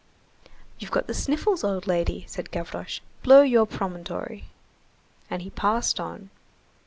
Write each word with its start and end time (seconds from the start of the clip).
"You've 0.79 0.89
got 0.89 1.05
the 1.05 1.13
sniffles, 1.13 1.63
old 1.63 1.85
lady," 1.85 2.25
said 2.27 2.49
Gavroche. 2.49 3.01
"Blow 3.21 3.43
your 3.43 3.67
promontory." 3.67 4.45
And 5.29 5.43
he 5.43 5.51
passed 5.51 5.99
on. 5.99 6.31